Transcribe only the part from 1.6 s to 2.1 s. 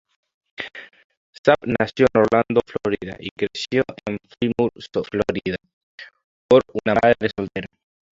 nació